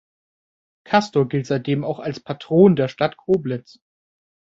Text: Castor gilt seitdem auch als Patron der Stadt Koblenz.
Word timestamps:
Castor 0.83 1.27
gilt 1.29 1.45
seitdem 1.45 1.83
auch 1.83 1.99
als 1.99 2.19
Patron 2.19 2.75
der 2.75 2.87
Stadt 2.87 3.17
Koblenz. 3.17 3.77